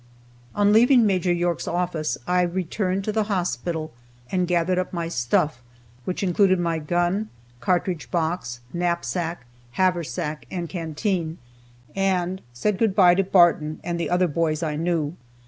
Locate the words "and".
4.31-4.47, 10.49-10.67, 11.95-12.41, 13.83-13.99